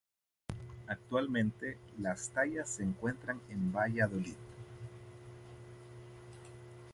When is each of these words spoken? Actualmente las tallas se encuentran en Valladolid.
Actualmente 0.87 1.77
las 1.99 2.29
tallas 2.29 2.67
se 2.69 2.81
encuentran 2.81 3.39
en 3.51 3.71
Valladolid. 3.71 4.33